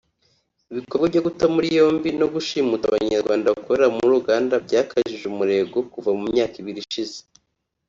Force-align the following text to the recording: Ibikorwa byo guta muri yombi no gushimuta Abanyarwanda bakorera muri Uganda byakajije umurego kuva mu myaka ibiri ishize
Ibikorwa 0.71 1.05
byo 1.11 1.21
guta 1.25 1.45
muri 1.55 1.67
yombi 1.77 2.09
no 2.19 2.27
gushimuta 2.33 2.83
Abanyarwanda 2.87 3.53
bakorera 3.55 3.87
muri 3.97 4.11
Uganda 4.21 4.53
byakajije 4.65 5.23
umurego 5.31 5.77
kuva 5.93 6.09
mu 6.19 6.25
myaka 6.33 6.55
ibiri 6.61 6.79
ishize 6.85 7.17